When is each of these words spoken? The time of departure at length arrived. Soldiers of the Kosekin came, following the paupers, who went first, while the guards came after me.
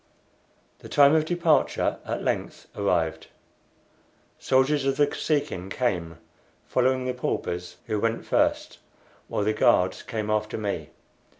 The 0.79 0.89
time 0.89 1.13
of 1.13 1.25
departure 1.25 1.99
at 2.05 2.23
length 2.23 2.65
arrived. 2.75 3.27
Soldiers 4.39 4.83
of 4.83 4.97
the 4.97 5.05
Kosekin 5.05 5.69
came, 5.69 6.17
following 6.65 7.05
the 7.05 7.13
paupers, 7.13 7.77
who 7.85 7.99
went 7.99 8.25
first, 8.25 8.79
while 9.27 9.43
the 9.43 9.53
guards 9.53 10.01
came 10.01 10.31
after 10.31 10.57
me. 10.57 10.89